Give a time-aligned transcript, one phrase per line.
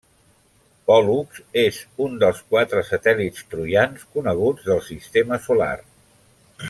[0.91, 5.73] Pòl·lux és un dels quatre satèl·lits troians coneguts del sistema solar.